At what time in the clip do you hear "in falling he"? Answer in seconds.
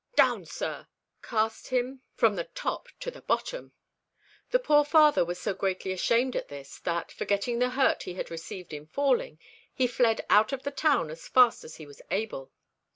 8.73-9.85